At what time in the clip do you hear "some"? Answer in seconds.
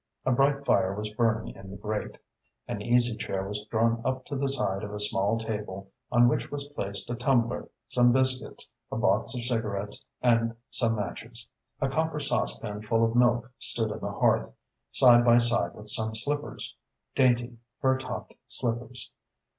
7.87-8.11, 10.71-10.95, 15.87-16.15